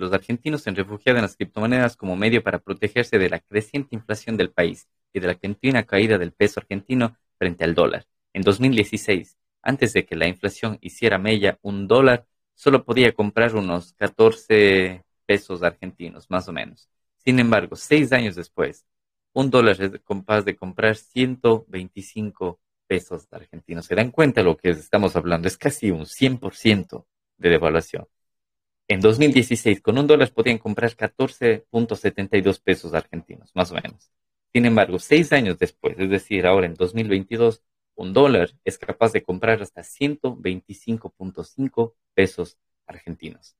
los 0.00 0.12
argentinos 0.12 0.62
se 0.62 0.70
han 0.70 0.76
refugiado 0.76 1.18
en 1.18 1.22
las 1.22 1.36
criptomonedas 1.36 1.96
como 1.96 2.16
medio 2.16 2.42
para 2.42 2.58
protegerse 2.58 3.18
de 3.18 3.28
la 3.30 3.40
creciente 3.40 3.94
inflación 3.94 4.36
del 4.36 4.50
país 4.50 4.88
y 5.12 5.20
de 5.20 5.26
la 5.26 5.34
continua 5.34 5.84
caída 5.84 6.18
del 6.18 6.32
peso 6.32 6.60
argentino 6.60 7.16
frente 7.38 7.64
al 7.64 7.74
dólar. 7.74 8.06
En 8.32 8.42
2016, 8.42 9.36
antes 9.62 9.92
de 9.92 10.04
que 10.04 10.16
la 10.16 10.26
inflación 10.26 10.78
hiciera 10.80 11.18
mella, 11.18 11.58
un 11.62 11.86
dólar 11.86 12.26
solo 12.54 12.84
podía 12.84 13.12
comprar 13.12 13.54
unos 13.54 13.92
14 13.94 15.04
pesos 15.26 15.62
argentinos, 15.62 16.30
más 16.30 16.48
o 16.48 16.52
menos. 16.52 16.88
Sin 17.18 17.38
embargo, 17.38 17.76
seis 17.76 18.12
años 18.12 18.36
después, 18.36 18.84
un 19.32 19.50
dólar 19.50 19.80
es 19.80 20.00
capaz 20.06 20.42
de 20.42 20.56
comprar 20.56 20.96
125 20.96 22.60
pesos 22.86 23.26
argentinos. 23.30 23.86
¿Se 23.86 23.94
dan 23.94 24.10
cuenta 24.10 24.40
de 24.40 24.44
lo 24.44 24.56
que 24.56 24.70
estamos 24.70 25.16
hablando? 25.16 25.48
Es 25.48 25.56
casi 25.56 25.90
un 25.90 26.06
100% 26.06 27.06
de 27.38 27.48
devaluación. 27.48 28.06
En 28.86 29.00
2016, 29.00 29.80
con 29.80 29.96
un 29.98 30.06
dólar 30.06 30.30
podían 30.32 30.58
comprar 30.58 30.94
14.72 30.94 32.60
pesos 32.62 32.92
argentinos, 32.92 33.50
más 33.54 33.72
o 33.72 33.76
menos. 33.76 34.10
Sin 34.52 34.66
embargo, 34.66 34.98
seis 34.98 35.32
años 35.32 35.58
después, 35.58 35.98
es 35.98 36.10
decir, 36.10 36.46
ahora 36.46 36.66
en 36.66 36.74
2022, 36.74 37.62
un 37.94 38.12
dólar 38.12 38.50
es 38.64 38.76
capaz 38.78 39.12
de 39.12 39.22
comprar 39.22 39.62
hasta 39.62 39.82
125.5 39.82 41.94
pesos 42.14 42.58
argentinos. 42.86 43.56